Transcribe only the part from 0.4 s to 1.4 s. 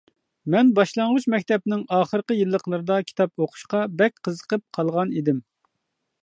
مەن باشلانغۇچ